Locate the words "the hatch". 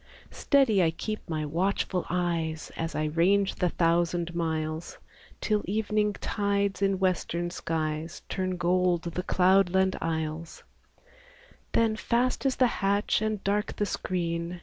12.55-13.21